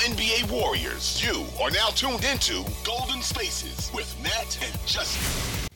[0.00, 4.86] NBA, for all NBA Warriors, you are now tuned into Golden Spaces with Nat and
[4.86, 5.68] Justin.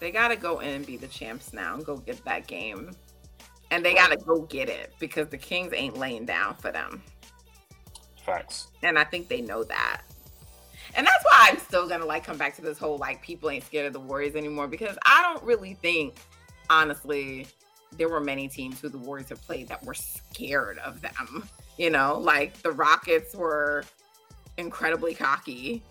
[0.00, 2.90] They gotta go in and be the champs now and go get that game.
[3.70, 7.02] And they gotta go get it because the Kings ain't laying down for them.
[8.24, 8.68] Facts.
[8.82, 10.02] And I think they know that.
[10.96, 13.64] And that's why I'm still gonna like come back to this whole like people ain't
[13.64, 16.16] scared of the Warriors anymore because I don't really think,
[16.70, 17.46] honestly,
[17.96, 21.48] there were many teams who the Warriors have played that were scared of them.
[21.78, 23.84] You know, like the Rockets were
[24.56, 25.82] incredibly cocky.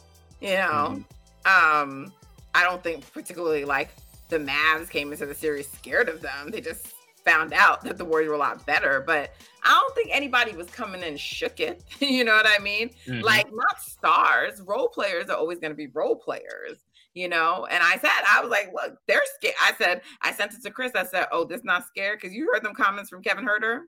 [0.41, 1.03] You know,
[1.45, 1.81] mm-hmm.
[1.81, 2.13] um,
[2.53, 3.89] I don't think particularly like
[4.29, 6.51] the Mavs came into the series scared of them.
[6.51, 6.93] They just
[7.23, 9.03] found out that the Warriors were a lot better.
[9.05, 11.83] But I don't think anybody was coming in shook it.
[11.99, 12.91] you know what I mean?
[13.07, 13.21] Mm-hmm.
[13.21, 14.61] Like not stars.
[14.61, 16.77] Role players are always going to be role players.
[17.15, 19.55] You know, and I said, I was like, look, they're scared.
[19.63, 20.91] I said, I sent it to Chris.
[20.95, 23.83] I said, oh, this not scared because you heard them comments from Kevin Huerter.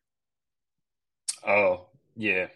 [1.45, 2.47] Oh yeah,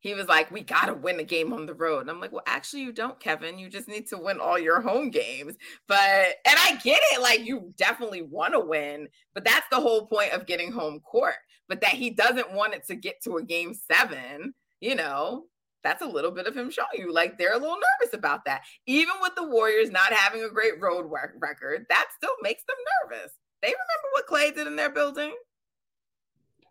[0.00, 2.00] he was like, We got to win a game on the road.
[2.00, 3.58] And I'm like, Well, actually, you don't, Kevin.
[3.58, 5.56] You just need to win all your home games.
[5.86, 7.20] But, and I get it.
[7.20, 11.36] Like, you definitely want to win, but that's the whole point of getting home court.
[11.68, 15.44] But that he doesn't want it to get to a game seven, you know,
[15.82, 18.62] that's a little bit of him showing you like they're a little nervous about that.
[18.86, 23.32] Even with the Warriors not having a great road record, that still makes them nervous.
[23.62, 25.34] They remember what Clay did in their building.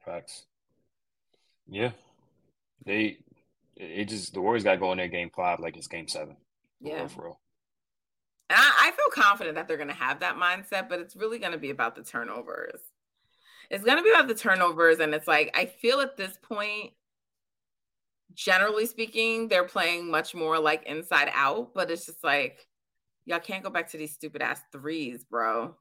[0.05, 0.45] Facts.
[1.67, 1.91] Yeah,
[2.85, 3.19] they
[3.75, 6.35] it just the Warriors got to go in there game five like it's game seven.
[6.81, 7.39] Yeah, for real.
[8.49, 11.37] And I, I feel confident that they're going to have that mindset, but it's really
[11.37, 12.81] going to be about the turnovers.
[13.69, 16.93] It's going to be about the turnovers, and it's like I feel at this point,
[18.33, 22.67] generally speaking, they're playing much more like inside out, but it's just like
[23.25, 25.75] y'all can't go back to these stupid ass threes, bro.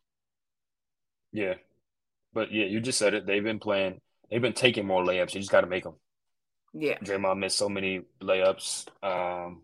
[1.32, 1.54] Yeah,
[2.32, 3.26] but yeah, you just said it.
[3.26, 4.00] They've been playing.
[4.30, 5.34] They've been taking more layups.
[5.34, 5.94] You just got to make them.
[6.74, 6.98] Yeah.
[6.98, 8.86] Draymond missed so many layups.
[9.02, 9.62] Um,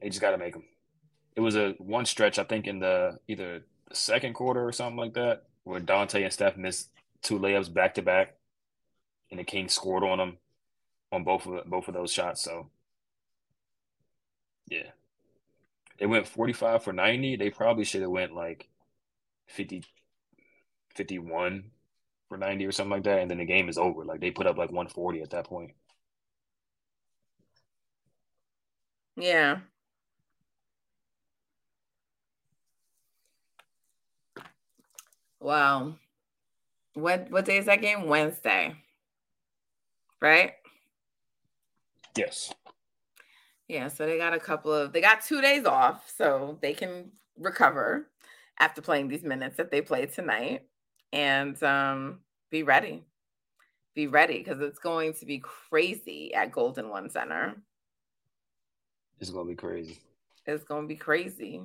[0.00, 0.64] they just got to make them.
[1.36, 4.96] It was a one stretch, I think, in the either the second quarter or something
[4.96, 6.90] like that, where Donte and Steph missed
[7.22, 8.34] two layups back to back,
[9.30, 10.38] and the Kings scored on them
[11.14, 12.42] on both of both of those shots.
[12.42, 12.68] So,
[14.68, 14.90] yeah,
[15.98, 17.36] they went forty five for ninety.
[17.36, 18.68] They probably should have went like
[19.48, 19.84] 50,
[20.94, 21.70] 51
[22.28, 24.04] for ninety or something like that, and then the game is over.
[24.04, 25.72] Like they put up like one forty at that point.
[29.16, 29.60] Yeah.
[35.40, 35.94] Wow.
[36.94, 38.06] What what day is that game?
[38.08, 38.76] Wednesday.
[40.20, 40.54] Right?
[42.16, 42.52] Yes.
[43.68, 47.10] Yeah, so they got a couple of they got 2 days off so they can
[47.38, 48.08] recover
[48.58, 50.66] after playing these minutes that they played tonight
[51.12, 52.20] and um
[52.50, 53.04] be ready.
[53.94, 57.54] Be ready because it's going to be crazy at Golden One Center.
[59.20, 59.98] It's gonna be crazy.
[60.46, 61.62] It's gonna be crazy.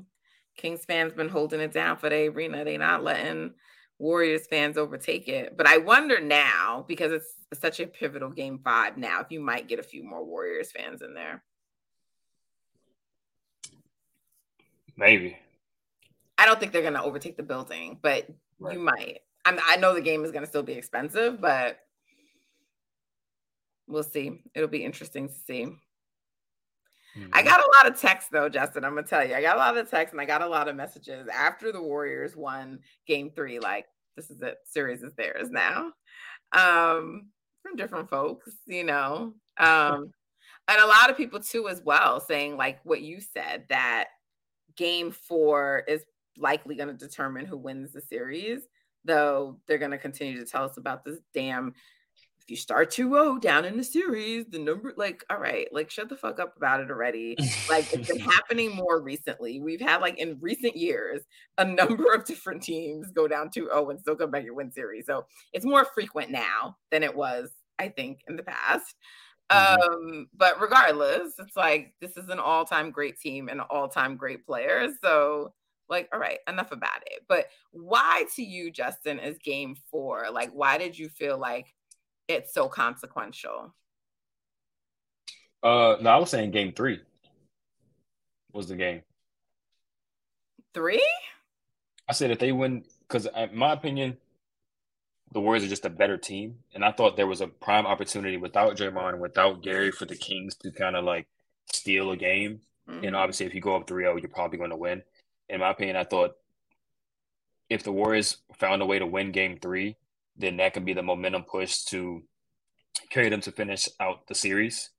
[0.55, 2.63] Kings fans been holding it down for the arena.
[2.63, 3.53] They not letting
[3.99, 5.55] Warriors fans overtake it.
[5.55, 9.67] But I wonder now, because it's such a pivotal game five now, if you might
[9.67, 11.43] get a few more Warriors fans in there.
[14.97, 15.37] Maybe.
[16.37, 18.27] I don't think they're gonna overtake the building, but
[18.59, 18.73] right.
[18.73, 19.19] you might.
[19.45, 21.79] I I know the game is gonna still be expensive, but
[23.87, 24.41] we'll see.
[24.55, 25.65] It'll be interesting to see.
[27.17, 27.29] Mm-hmm.
[27.33, 28.85] I got a lot of texts though, Justin.
[28.85, 30.67] I'm gonna tell you, I got a lot of texts and I got a lot
[30.67, 33.59] of messages after the Warriors won Game Three.
[33.59, 33.87] Like,
[34.19, 35.93] this is it, series is theirs now,
[36.51, 37.29] um,
[37.63, 40.11] from different folks, you know, um,
[40.67, 44.09] and a lot of people too as well, saying like what you said that
[44.75, 46.03] Game Four is
[46.37, 48.61] likely going to determine who wins the series.
[49.05, 51.73] Though they're going to continue to tell us about this damn
[52.49, 56.15] you start 2-0 down in the series, the number like, all right, like shut the
[56.15, 57.35] fuck up about it already.
[57.69, 59.59] Like it's been happening more recently.
[59.59, 61.21] We've had like in recent years
[61.57, 65.05] a number of different teams go down 2-0 and still come back and win series.
[65.05, 68.95] So it's more frequent now than it was, I think, in the past.
[69.51, 69.81] Mm-hmm.
[69.81, 74.87] Um, but regardless, it's like this is an all-time great team and all-time great player.
[75.01, 75.53] So
[75.89, 77.23] like, all right, enough about it.
[77.27, 80.27] But why to you, Justin, is game four?
[80.31, 81.73] Like, why did you feel like
[82.29, 83.75] it's so consequential?
[85.61, 87.01] Uh no, I was saying game three
[88.53, 89.01] was the game.
[90.73, 91.05] Three?
[92.07, 94.17] I said if they win, because in my opinion,
[95.31, 96.55] the Warriors are just a better team.
[96.73, 100.15] And I thought there was a prime opportunity without Draymond and without Gary for the
[100.15, 101.27] Kings to kind of like
[101.71, 102.61] steal a game.
[102.89, 103.05] Mm-hmm.
[103.05, 105.03] And obviously, if you go up 3 0, you're probably going to win.
[105.47, 106.31] In my opinion, I thought
[107.69, 109.95] if the Warriors found a way to win game three,
[110.39, 112.23] then that can be the momentum push to
[113.09, 114.89] carry them to finish out the series.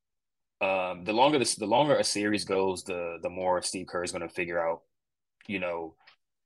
[0.61, 4.13] Um, the longer this, the longer a series goes, the the more Steve Kerr is
[4.13, 4.83] going to figure out,
[5.47, 5.95] you know,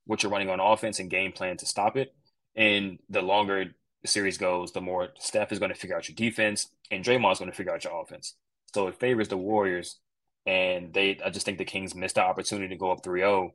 [0.06, 2.14] what you're running on offense and game plan to stop it.
[2.54, 6.14] And the longer the series goes, the more Steph is going to figure out your
[6.14, 8.36] defense, and Draymond is going to figure out your offense.
[8.72, 9.98] So it favors the Warriors,
[10.46, 11.18] and they.
[11.24, 13.50] I just think the Kings missed the opportunity to go up 3-0,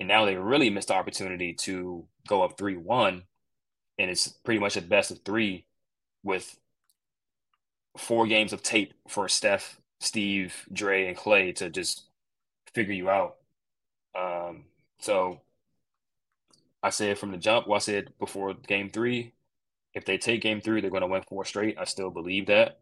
[0.00, 3.24] and now they really missed the opportunity to go up 3-1,
[3.98, 5.66] and it's pretty much a best of three
[6.22, 6.58] with
[7.96, 12.04] four games of tape for Steph, Steve, Dre, and Clay to just
[12.74, 13.36] figure you out.
[14.18, 14.64] Um,
[15.00, 15.40] so
[16.82, 19.34] I said from the jump, well, I said before game three,
[19.94, 21.78] if they take game three, they're going to win four straight.
[21.78, 22.80] I still believe that.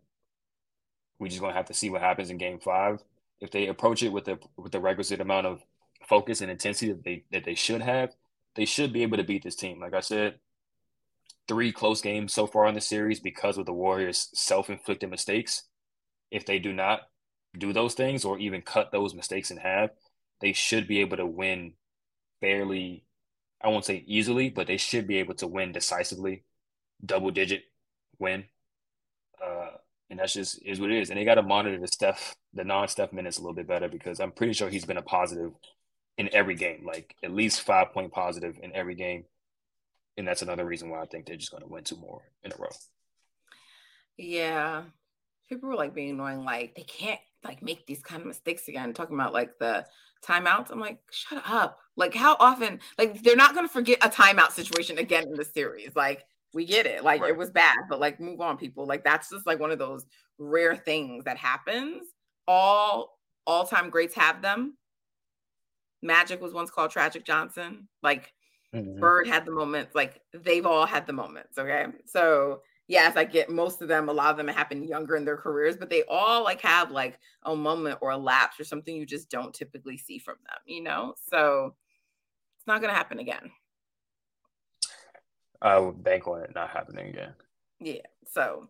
[1.19, 3.03] We're just going to have to see what happens in game five.
[3.41, 5.63] If they approach it with the with the requisite amount of
[6.09, 8.15] focus and intensity that they that they should have,
[8.55, 9.81] they should be able to beat this team.
[9.81, 10.39] Like I said,
[11.49, 15.65] three close games so far in the series because of the Warriors' self-inflicted mistakes.
[16.31, 17.03] If they do not
[17.57, 19.91] do those things or even cut those mistakes in half,
[20.41, 21.75] they should be able to win
[22.41, 23.07] fairly
[23.63, 26.45] I won't say easily, but they should be able to win decisively,
[27.05, 27.65] double digit
[28.19, 28.45] win.
[29.45, 29.71] Uh,
[30.11, 31.11] and that's just is what it is.
[31.11, 33.89] And they got to monitor the Steph, the non Steph minutes a little bit better
[33.89, 35.53] because I'm pretty sure he's been a positive
[36.19, 39.25] in every game, like at least five point positive in every game.
[40.17, 42.53] And that's another reason why I think they're just going to win two more in
[42.53, 42.69] a row.
[44.17, 44.85] Yeah.
[45.49, 48.95] People were like being annoying, like they can't like make these kind of mistakes again.
[48.95, 49.87] Talking about like the
[50.27, 50.71] timeouts.
[50.71, 51.79] I'm like, shut up.
[51.97, 52.81] Like, how often?
[52.99, 55.95] Like, they're not going to forget a timeout situation again in the series.
[55.95, 57.05] Like, we get it.
[57.05, 57.31] Like, right.
[57.31, 58.87] it was bad, but like, move on, people.
[58.87, 60.05] Like, that's just like one of those
[60.39, 62.07] rare things that happens.
[62.49, 64.77] All all time greats have them.
[66.03, 67.89] Magic was once called Tragic Johnson.
[68.03, 68.33] Like,
[68.75, 69.01] mm-hmm.
[69.01, 69.95] Bird had the moments.
[69.95, 71.59] Like, they've all had the moments.
[71.59, 75.25] Okay, so yes, I get most of them, a lot of them happen younger in
[75.25, 78.95] their careers, but they all like have like a moment or a lapse or something
[78.95, 81.15] you just don't typically see from them, you know?
[81.31, 81.75] So
[82.59, 83.51] it's not going to happen again.
[85.61, 87.33] I would bank on it not happening again.
[87.81, 88.03] Yeah.
[88.31, 88.69] So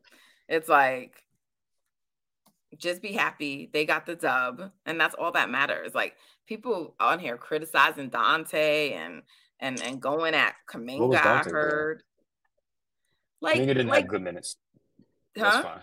[0.48, 1.22] it's like,
[2.78, 5.94] just be happy they got the dub, and that's all that matters.
[5.94, 6.16] Like
[6.46, 9.22] people on here criticizing Donte and
[9.60, 12.02] and and going at Kuminga, I heard.
[13.40, 14.56] Like, Kuminga didn't like, have good minutes.
[15.36, 15.50] Huh?
[15.50, 15.80] That's fine.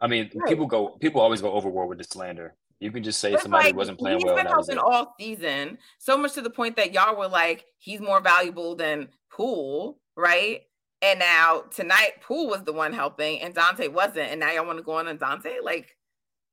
[0.00, 0.48] I mean, right.
[0.48, 0.90] people go.
[1.00, 2.54] People always go overboard with the slander.
[2.80, 4.36] You can just say but somebody like, wasn't playing he's well.
[4.36, 8.00] He's been helping all season, so much to the point that y'all were like, he's
[8.00, 10.62] more valuable than Poole, right?
[11.02, 14.30] And now tonight, Poole was the one helping, and Donte wasn't.
[14.30, 15.62] And now y'all want to go on a Donte?
[15.62, 15.96] Like,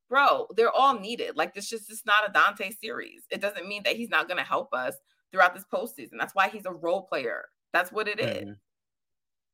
[0.09, 1.37] bro, they're all needed.
[1.37, 3.23] Like, this just it's not a Donte series.
[3.29, 4.95] It doesn't mean that he's not going to help us
[5.31, 6.17] throughout this postseason.
[6.17, 7.45] That's why he's a role player.
[7.73, 8.43] That's what it is.
[8.43, 8.51] Mm-hmm.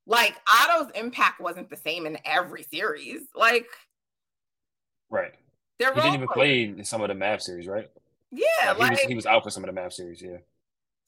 [0.06, 3.22] Like Otto's impact wasn't the same in every series.
[3.36, 3.68] Like,
[5.10, 5.34] right.
[5.80, 7.90] He didn't even play in some of the Mavs series, right?
[8.32, 10.22] Yeah, like, like, he, was, he was out for some of the Mavs series.
[10.22, 10.38] Yeah.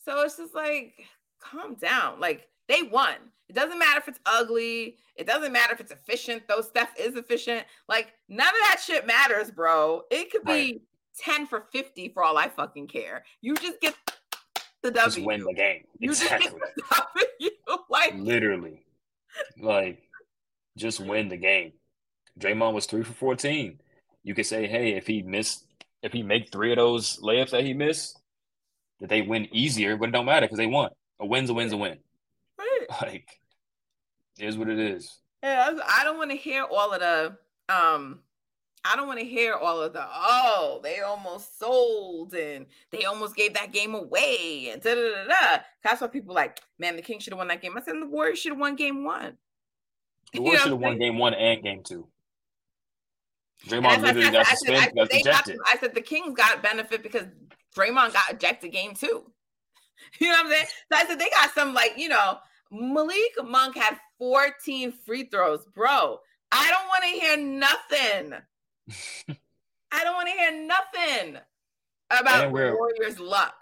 [0.04, 0.94] So it's just like,
[1.40, 2.20] calm down.
[2.20, 3.16] Like they won.
[3.48, 4.98] It doesn't matter if it's ugly.
[5.16, 6.44] It doesn't matter if it's efficient.
[6.48, 7.66] Though Steph is efficient.
[7.88, 10.02] Like none of that shit matters, bro.
[10.10, 10.82] It could be right.
[11.18, 13.24] ten for fifty for all I fucking care.
[13.42, 13.94] You just get
[14.86, 15.06] the W.
[15.06, 15.84] Just win the game.
[16.00, 16.60] You exactly.
[17.90, 18.84] Like literally,
[19.60, 20.02] like
[20.78, 21.74] just win the game.
[22.40, 23.80] Draymond was three for fourteen.
[24.24, 25.66] You could say, hey, if he missed,
[26.02, 28.20] if he make three of those layups that he missed,
[29.00, 30.90] that they win easier, but it don't matter because they won.
[31.20, 32.00] A win's a win's a win.
[32.58, 32.88] Right.
[33.02, 33.40] Like,
[34.38, 35.20] is what it is.
[35.42, 37.38] Yeah, I don't want to hear all of the
[37.74, 38.20] um
[38.86, 43.36] I don't want to hear all of the oh, they almost sold and they almost
[43.36, 45.64] gave that game away and da da da da.
[45.84, 47.76] That's why people like, man, the King should have won that game.
[47.76, 49.38] I said the Warriors should have won game one.
[50.34, 52.08] The Warriors should have won game one and game two.
[53.68, 55.58] Draymond literally got suspended, got ejected.
[55.66, 57.26] I said the Kings got benefit because
[57.76, 59.24] Draymond got ejected game two.
[60.20, 60.66] You know what I'm saying?
[60.92, 62.38] So I said they got some like, you know,
[62.72, 65.66] Malik Monk had 14 free throws.
[65.74, 66.20] Bro,
[66.52, 68.42] I don't want to hear nothing.
[69.92, 71.38] I don't want to hear nothing
[72.12, 73.56] about the Warriors' luck.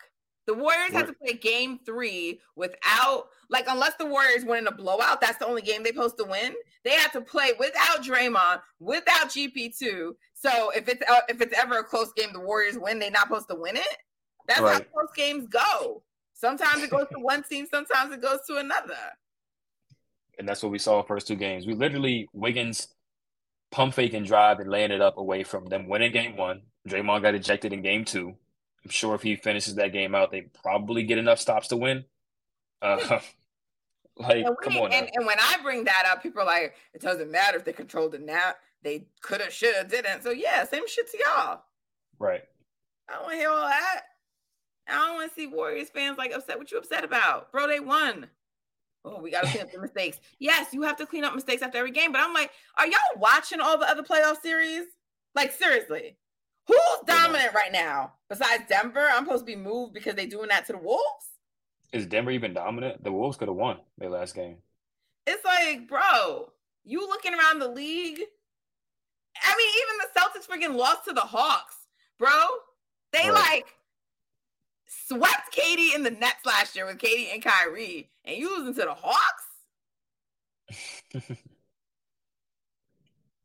[0.46, 4.74] The Warriors had to play game three without, like, unless the Warriors win in a
[4.74, 6.53] blowout, that's the only game they're supposed to win.
[6.84, 10.12] They had to play without Draymond, without GP2.
[10.34, 13.00] So if it's uh, if it's ever a close game, the Warriors win.
[13.00, 13.98] They're not supposed to win it.
[14.48, 14.74] That's right.
[14.74, 16.03] how close games go.
[16.34, 18.98] Sometimes it goes to one team, sometimes it goes to another.
[20.38, 21.65] And that's what we saw first two games.
[21.65, 22.89] We literally Wiggins
[23.74, 26.62] pump fake and drive and laying it up away from them winning game one.
[26.88, 28.36] Draymond got ejected in game two.
[28.86, 32.06] I'm sure if he finishes that game out, they probably get enough stops to win.
[32.82, 33.20] Uh,
[34.18, 34.94] like, and come on.
[34.94, 37.74] And, and, when I bring that up, people are like, it doesn't matter if they
[37.74, 38.51] controlled it now.
[38.84, 40.22] They could have, should have, didn't.
[40.22, 41.62] So, yeah, same shit to y'all.
[42.20, 42.44] Right.
[43.10, 44.01] I don't want to hear all that.
[44.88, 46.60] I don't want to see Warriors fans like upset.
[46.60, 47.51] What you upset about?
[47.51, 48.27] Bro, they won.
[49.05, 50.19] Oh, we got to clean up the mistakes.
[50.39, 52.12] Yes, you have to clean up mistakes after every game.
[52.12, 54.86] But I'm like, are y'all watching all the other playoff series?
[55.36, 56.15] Like, seriously,
[56.67, 59.07] who's dominant right now besides Denver?
[59.12, 61.03] I'm supposed to be moved because they're doing that to the Wolves.
[61.91, 63.03] Is Denver even dominant?
[63.03, 64.57] The Wolves could have won their last game.
[65.27, 66.51] It's like, bro,
[66.86, 68.22] you looking around the league.
[69.41, 71.75] I mean, even the Celtics freaking lost to the Hawks,
[72.17, 72.29] bro.
[73.12, 73.33] They right.
[73.33, 73.75] like
[75.07, 78.81] swept KD in the Nets last year with KD and Kyrie, and you losing to
[78.81, 79.43] the Hawks.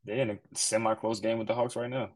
[0.05, 2.09] They're in a semi-close game with the Hawks right now.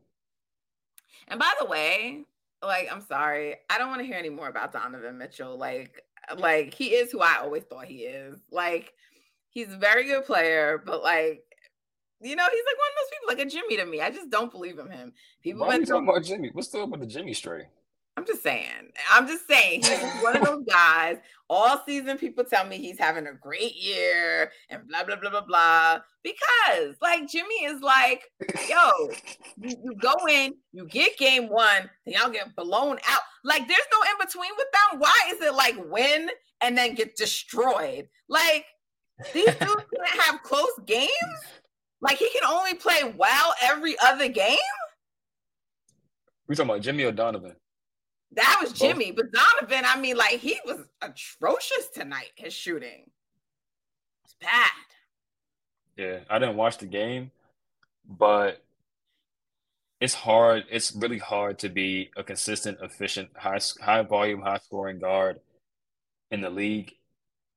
[1.27, 2.25] And by the way,
[2.61, 5.57] like I'm sorry, I don't want to hear any more about Donovan Mitchell.
[5.57, 6.03] Like,
[6.37, 8.39] like he is who I always thought he is.
[8.51, 8.93] Like,
[9.49, 11.43] he's a very good player, but like,
[12.21, 14.01] you know, he's like one of those people, like a Jimmy to me.
[14.01, 15.13] I just don't believe in him.
[15.41, 16.49] People Why are you talking about Jimmy?
[16.53, 17.67] What's up with the Jimmy stray?
[18.15, 18.91] I'm just saying.
[19.11, 21.17] I'm just saying he's one of those guys.
[21.49, 25.41] All season, people tell me he's having a great year and blah blah blah blah
[25.41, 25.99] blah.
[26.23, 28.23] Because like Jimmy is like,
[28.69, 28.91] yo,
[29.57, 33.21] you, you go in, you get game one, then y'all get blown out.
[33.43, 34.99] Like there's no in between with them.
[34.99, 36.29] Why is it like win
[36.61, 38.07] and then get destroyed?
[38.29, 38.65] Like
[39.33, 39.59] these dudes
[40.05, 41.09] can't have close games.
[41.99, 44.57] Like he can only play well every other game.
[46.47, 47.55] We talking about Jimmy O'Donovan.
[48.35, 52.31] That was Jimmy, but Donovan, I mean, like he was atrocious tonight.
[52.35, 53.09] His shooting,
[54.23, 54.69] it's bad.
[55.97, 57.31] Yeah, I didn't watch the game,
[58.07, 58.63] but
[59.99, 60.65] it's hard.
[60.71, 65.39] It's really hard to be a consistent, efficient, high high volume, high scoring guard
[66.31, 66.93] in the league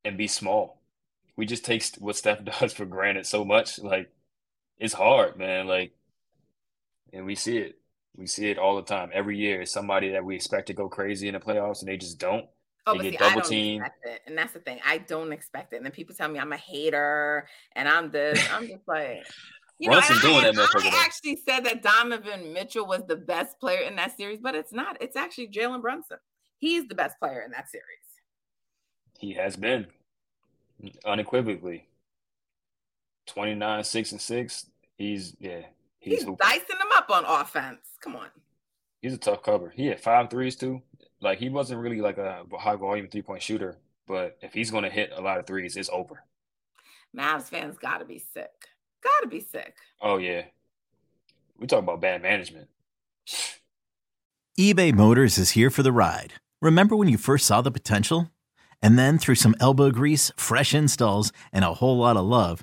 [0.04, 0.82] and be small.
[1.36, 3.78] We just take what Steph does for granted so much.
[3.78, 4.10] Like
[4.78, 5.66] it's hard, man.
[5.66, 5.92] Like,
[7.12, 7.78] and we see it.
[8.16, 9.10] We see it all the time.
[9.12, 11.96] Every year, it's somebody that we expect to go crazy in the playoffs, and they
[11.96, 12.46] just don't.
[12.86, 13.84] Oh, they but see, double team.
[14.26, 14.78] And that's the thing.
[14.86, 15.76] I don't expect it.
[15.76, 18.40] And then people tell me I'm a hater and I'm this.
[18.52, 19.26] I'm just like,
[19.78, 20.68] you Brunson know, doing I, that.
[20.76, 24.72] I actually said that Donovan Mitchell was the best player in that series, but it's
[24.72, 24.96] not.
[25.00, 26.18] It's actually Jalen Brunson.
[26.58, 27.84] He's the best player in that series.
[29.18, 29.86] He has been
[31.04, 31.88] unequivocally
[33.26, 34.66] 29, 6 and 6.
[34.96, 35.62] He's, yeah,
[36.06, 37.80] He's, he's dicing them up on offense.
[38.00, 38.28] Come on.
[39.02, 39.72] He's a tough cover.
[39.74, 40.82] He had five threes too.
[41.20, 44.84] Like he wasn't really like a high volume three point shooter, but if he's going
[44.84, 46.22] to hit a lot of threes, it's over.
[47.16, 48.52] Mavs fans got to be sick.
[49.02, 49.74] Got to be sick.
[50.00, 50.42] Oh yeah,
[51.58, 52.68] we talk about bad management.
[54.58, 56.34] eBay Motors is here for the ride.
[56.62, 58.30] Remember when you first saw the potential?
[58.82, 62.62] And then through some elbow grease, fresh installs, and a whole lot of love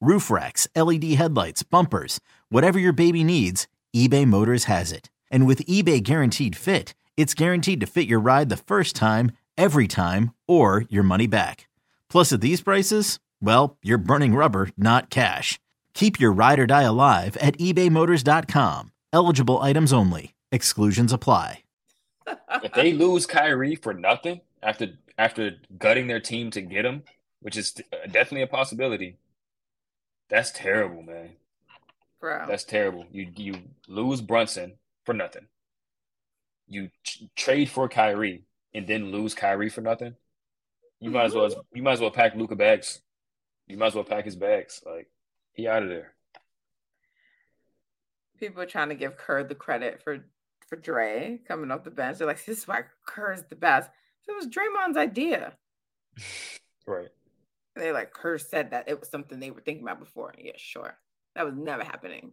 [0.00, 5.10] roof racks, LED headlights, bumpers, whatever your baby needs, eBay Motors has it.
[5.30, 9.86] And with eBay Guaranteed Fit, it's guaranteed to fit your ride the first time, every
[9.86, 11.68] time, or your money back.
[12.08, 15.60] Plus, at these prices, well, you're burning rubber, not cash.
[15.94, 18.92] Keep your ride or die alive at ebaymotors.com.
[19.12, 20.34] Eligible items only.
[20.52, 21.62] Exclusions apply.
[22.62, 24.88] if they lose Kyrie for nothing after
[25.18, 27.02] after gutting their team to get him,
[27.40, 27.72] which is
[28.10, 29.16] definitely a possibility,
[30.30, 31.30] that's terrible, man.
[32.20, 32.44] Bro.
[32.48, 33.04] That's terrible.
[33.10, 33.54] You you
[33.88, 35.46] lose Brunson for nothing.
[36.68, 38.44] You ch- trade for Kyrie
[38.74, 40.14] and then lose Kyrie for nothing.
[41.00, 43.00] You might as well you might as well pack Luka bags.
[43.66, 44.82] You might as well pack his bags.
[44.84, 45.10] Like
[45.52, 46.12] he out of there.
[48.38, 50.24] People are trying to give Kerr the credit for
[50.68, 52.18] for Dre coming off the bench.
[52.18, 53.90] They're like, this is why Kerr is the best.
[54.22, 55.54] So it was Draymond's idea.
[56.86, 57.08] Right.
[57.76, 60.34] They like her said that it was something they were thinking about before.
[60.38, 60.96] Yeah, sure.
[61.34, 62.32] That was never happening.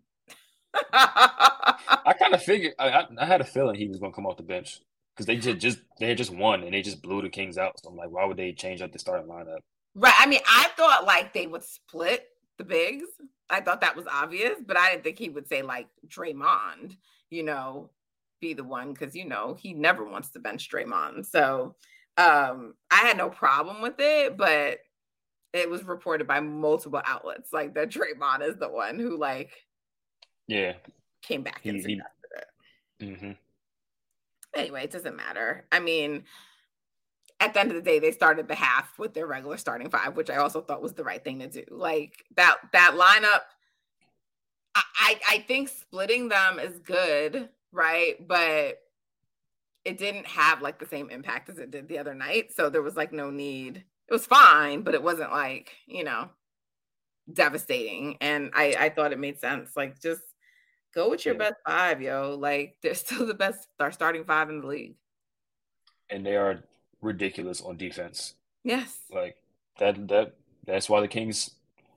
[0.74, 4.26] I kind of figured I, I, I had a feeling he was going to come
[4.26, 4.82] off the bench
[5.16, 7.80] because they just just they had just won and they just blew the Kings out.
[7.82, 9.60] So I'm like, why would they change up the starting lineup?
[9.96, 10.14] Right.
[10.18, 12.26] I mean, I thought like they would split
[12.58, 13.06] the bigs.
[13.50, 16.98] I thought that was obvious, but I didn't think he would say like Draymond,
[17.30, 17.92] you know,
[18.42, 21.26] be the one because you know he never wants to bench Draymond.
[21.26, 21.76] So
[22.18, 24.80] um I had no problem with it, but
[25.54, 29.52] it was reported by multiple outlets like that Draymond is the one who like
[30.48, 30.74] Yeah.
[31.22, 32.02] came back He- and he-
[33.00, 33.18] it.
[33.20, 33.32] hmm
[34.54, 35.66] Anyway, it doesn't matter.
[35.72, 36.24] I mean,
[37.40, 40.16] at the end of the day, they started the half with their regular starting five,
[40.16, 41.64] which I also thought was the right thing to do.
[41.70, 43.42] Like that that lineup,
[44.74, 48.16] I I, I think splitting them is good, right?
[48.26, 48.80] But
[49.86, 52.52] it didn't have like the same impact as it did the other night.
[52.56, 53.84] So there was like no need.
[54.10, 56.30] It was fine, but it wasn't like, you know,
[57.32, 58.18] devastating.
[58.22, 59.76] And I I thought it made sense.
[59.76, 60.22] Like just
[60.94, 61.40] go with your Yeah.
[61.40, 62.36] best five, yo.
[62.40, 64.96] Like they're still the best our starting five in the league.
[66.10, 66.64] And they are
[67.02, 68.36] ridiculous on defense.
[68.64, 68.98] Yes.
[69.12, 69.38] Like
[69.80, 70.36] that that
[70.66, 71.52] that's why the Kings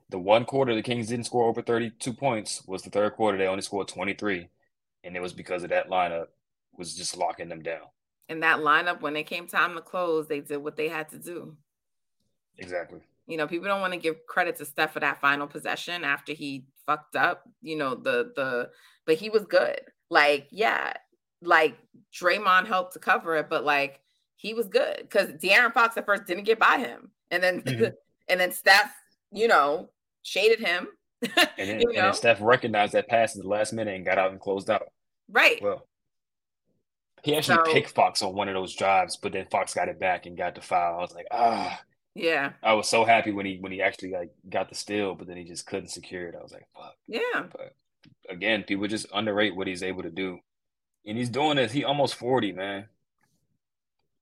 [0.09, 3.47] the one quarter the Kings didn't score over 32 points was the third quarter they
[3.47, 4.49] only scored 23
[5.03, 6.27] and it was because of that lineup
[6.77, 7.81] was just locking them down.
[8.29, 11.19] And that lineup, when it came time to close, they did what they had to
[11.19, 11.57] do.
[12.61, 13.01] Exactly.
[13.27, 16.33] You know, people don't want to give credit to Steph for that final possession after
[16.33, 17.43] he fucked up.
[17.61, 18.69] You know, the the
[19.05, 19.79] but he was good.
[20.09, 20.93] Like, yeah,
[21.41, 21.77] like
[22.13, 23.99] Draymond helped to cover it, but like
[24.35, 27.93] he was good because De'Aaron Fox at first didn't get by him, and then Mhm.
[28.29, 28.91] and then Steph,
[29.31, 29.89] you know,
[30.23, 30.87] shaded him.
[31.57, 34.17] And then, you and then Steph recognized that pass at the last minute and got
[34.17, 34.87] out and closed out.
[35.29, 35.61] right?
[35.61, 35.87] Well,
[37.23, 39.99] he actually So- picked Fox on one of those drives, but then Fox got it
[39.99, 40.97] back and got the foul.
[40.97, 41.79] I was like, ah,
[42.15, 45.27] yeah, I was so happy when he when he actually like got the steal, but
[45.27, 46.35] then he just couldn't secure it.
[46.37, 46.95] I was like, fuck.
[47.07, 47.43] yeah.
[47.51, 47.75] But
[48.29, 50.39] again, people just underrate what he's able to do,
[51.05, 51.71] and he's doing this.
[51.71, 52.85] He almost forty, man.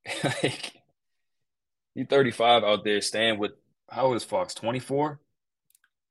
[0.23, 0.73] like
[1.95, 3.51] he's thirty five out there staying with
[3.89, 4.53] how is Fox?
[4.53, 5.19] Twenty four,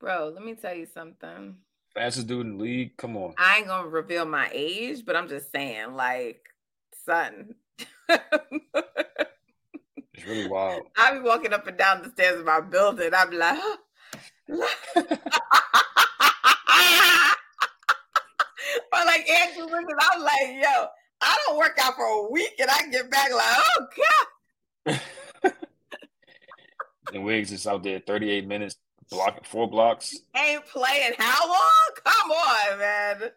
[0.00, 1.56] Bro, let me tell you something.
[1.94, 2.96] fastest dude in the league.
[2.96, 6.42] Come on, I ain't gonna reveal my age, but I'm just saying, like,
[7.06, 7.54] son.
[10.18, 10.82] it's really wild.
[10.96, 13.10] I be walking up and down the stairs of my building.
[13.14, 13.58] I'm like,
[14.48, 14.56] or
[18.92, 20.86] like Andrew Wiggins, I'm like, yo,
[21.20, 23.86] I don't work out for a week and I get back like, oh
[24.86, 25.00] god,
[27.12, 28.76] And Wiggs is out there thirty eight minutes,
[29.10, 30.14] blocking four blocks.
[30.36, 31.90] ain't playing how long?
[32.04, 33.30] Come on, man.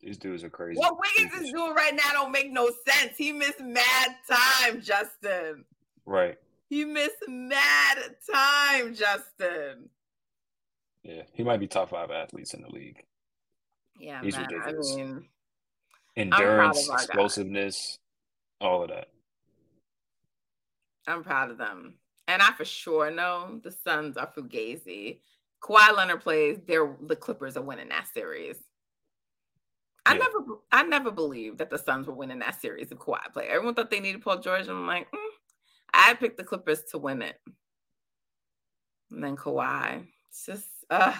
[0.00, 0.78] These dudes are crazy.
[0.78, 3.12] What Wiggins is doing right now don't make no sense.
[3.18, 5.66] He missed mad time, Justin.
[6.10, 6.36] Right.
[6.68, 7.98] He missed mad
[8.32, 9.88] time, Justin.
[11.04, 11.22] Yeah.
[11.32, 13.04] He might be top five athletes in the league.
[13.96, 14.48] Yeah, He's man.
[14.50, 14.92] ridiculous.
[14.92, 15.28] I mean,
[16.16, 17.02] Endurance, our guy.
[17.04, 17.98] explosiveness,
[18.60, 19.06] all of that.
[21.06, 21.94] I'm proud of them.
[22.26, 25.20] And I for sure know the Suns are fugazi.
[25.62, 28.56] Kawhi Leonard plays, they're the Clippers are winning that series.
[30.06, 30.18] I Yeah.
[30.18, 30.38] never
[30.72, 33.48] I never believed that the Suns were winning that series if Kawhi played.
[33.50, 34.62] Everyone thought they needed Paul George.
[34.62, 35.29] And I'm like, mm,
[35.92, 37.36] I picked the Clippers to win it.
[39.10, 40.06] And then Kawhi.
[40.28, 41.14] It's just uh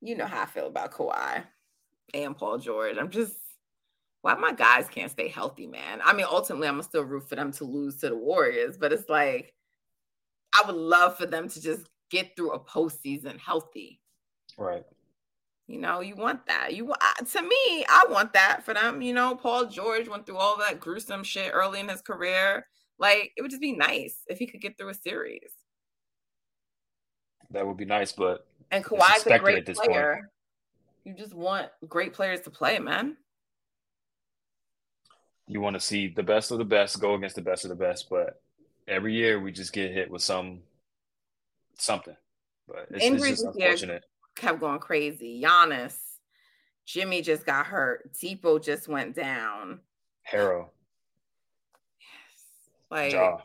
[0.00, 1.44] you know how I feel about Kawhi
[2.14, 2.96] and Paul George.
[2.98, 3.34] I'm just
[4.22, 6.00] why my guys can't stay healthy, man.
[6.04, 8.92] I mean, ultimately, I'm gonna still root for them to lose to the Warriors, but
[8.92, 9.54] it's like
[10.52, 14.00] I would love for them to just get through a postseason healthy.
[14.56, 14.84] Right.
[15.66, 16.74] You know, you want that.
[16.74, 19.02] You want to me, I want that for them.
[19.02, 22.66] You know, Paul George went through all that gruesome shit early in his career.
[22.98, 25.50] Like, it would just be nice if he could get through a series.
[27.50, 29.90] That would be nice, but And It's Kawhi's a great at this point.
[29.90, 30.30] player.
[31.04, 33.16] You just want great players to play, man.
[35.50, 37.74] you want to see the best of the best go against the best of the
[37.74, 38.10] best.
[38.10, 38.42] But
[38.86, 40.60] every year we just get hit with some
[41.78, 42.16] something.
[42.66, 44.04] But it's, it's Injuries just unfortunate.
[44.36, 45.40] kept going crazy.
[45.42, 45.96] Giannis,
[46.84, 48.12] Jimmy just got hurt.
[48.20, 49.80] Depot just went down.
[50.30, 50.68] Herro,
[52.90, 53.38] Like Ja.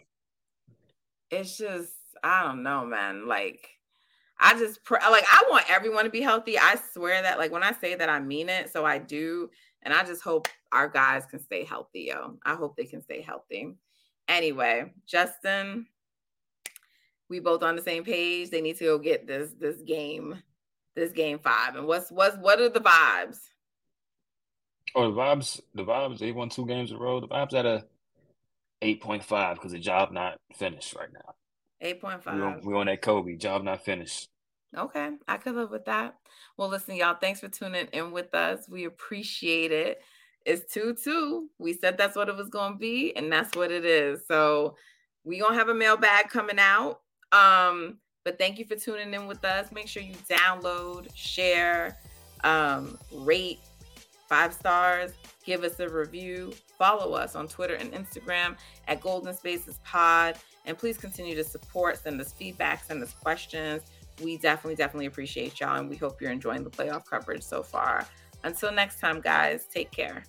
[1.31, 3.27] it's just I don't know, man.
[3.27, 3.67] Like
[4.39, 6.57] I just pr- like I want everyone to be healthy.
[6.57, 9.49] I swear that like when I say that I mean it, so I do.
[9.83, 12.37] And I just hope our guys can stay healthy, yo.
[12.45, 13.75] I hope they can stay healthy.
[14.29, 15.87] Anyway, Justin,
[17.29, 18.49] we both on the same page.
[18.49, 20.41] They need to go get this this game,
[20.95, 21.75] this game five.
[21.75, 23.39] And what's what's what are the vibes?
[24.95, 26.19] Oh, the vibes, the vibes.
[26.19, 27.19] They won two games in a row.
[27.19, 27.85] The vibes at a
[28.83, 31.33] eight point five because the job not finished right now.
[31.81, 32.35] Eight point five.
[32.35, 34.29] We on, we on that Kobe job not finished.
[34.75, 36.15] Okay, I could live with that.
[36.57, 38.67] Well, listen, y'all, thanks for tuning in with us.
[38.67, 40.01] We appreciate it.
[40.45, 41.49] It's 2 2.
[41.59, 44.25] We said that's what it was going to be, and that's what it is.
[44.27, 44.75] So,
[45.23, 47.01] we going to have a mailbag coming out.
[47.31, 49.71] Um, but thank you for tuning in with us.
[49.71, 51.97] Make sure you download, share,
[52.43, 53.59] um, rate
[54.33, 55.11] five stars,
[55.45, 60.77] give us a review, follow us on Twitter and Instagram at Golden Spaces Pod, and
[60.77, 63.83] please continue to support, send us feedback, send us questions
[64.21, 65.79] we definitely, definitely appreciate y'all.
[65.79, 68.05] And we hope you're enjoying the playoff coverage so far.
[68.43, 70.23] Until next time, guys, take care.